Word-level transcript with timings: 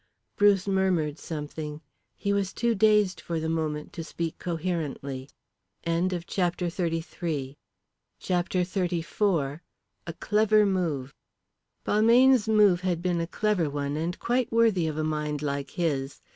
Bruce 0.35 0.67
murmured 0.67 1.19
something. 1.19 1.79
He 2.17 2.33
was 2.33 2.53
too 2.53 2.73
dazed 2.73 3.21
for 3.21 3.39
the 3.39 3.47
moment 3.49 3.93
to 3.93 4.03
speak 4.03 4.39
coherently. 4.39 5.29
CHAPTER 5.85 6.15
XXXIV. 6.65 7.55
A 10.07 10.13
CLEVER 10.13 10.65
MOVE. 10.65 11.13
Balmayne's 11.85 12.49
move 12.49 12.81
had 12.81 13.03
been 13.03 13.21
a 13.21 13.27
clever 13.27 13.69
one, 13.69 13.95
and 13.95 14.17
quite 14.17 14.51
worthy 14.51 14.87
of 14.87 14.97
a 14.97 15.03
mind 15.03 15.43
like 15.43 15.69
his. 15.69 16.19